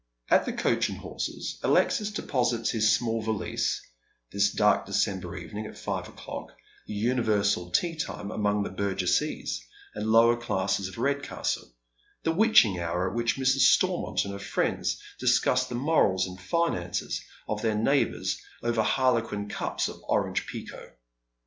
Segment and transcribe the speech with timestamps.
[0.31, 3.79] At the" Coach and Horses" Alexis deposits his small valise
[4.31, 6.53] this dark December evening at five o'clock,
[6.87, 9.61] the universal tea time among the burgesses
[9.93, 11.75] and lower classes of Redcastle,
[12.23, 13.77] the witching hour at which Mrs.
[13.77, 19.87] Storaiont and her friends discuss the morals and finances of their neighbours over harlequin cups
[19.87, 20.93] of orange pekoe.